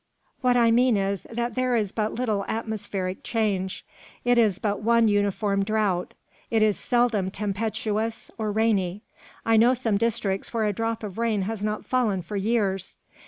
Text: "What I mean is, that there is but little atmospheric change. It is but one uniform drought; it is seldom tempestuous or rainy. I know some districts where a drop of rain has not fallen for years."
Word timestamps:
"What 0.39 0.57
I 0.57 0.71
mean 0.71 0.97
is, 0.97 1.27
that 1.29 1.53
there 1.53 1.75
is 1.75 1.91
but 1.91 2.11
little 2.11 2.43
atmospheric 2.47 3.21
change. 3.23 3.85
It 4.25 4.39
is 4.39 4.57
but 4.57 4.81
one 4.81 5.07
uniform 5.07 5.63
drought; 5.63 6.15
it 6.49 6.63
is 6.63 6.75
seldom 6.75 7.29
tempestuous 7.29 8.31
or 8.39 8.51
rainy. 8.51 9.03
I 9.45 9.57
know 9.57 9.75
some 9.75 9.99
districts 9.99 10.55
where 10.55 10.65
a 10.65 10.73
drop 10.73 11.03
of 11.03 11.19
rain 11.19 11.43
has 11.43 11.63
not 11.63 11.85
fallen 11.85 12.23
for 12.23 12.35
years." 12.35 12.97